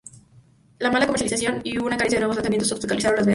[0.79, 3.29] La mala comercialización y una carencia de nuevos lanzamientos obstaculizaron las ventas.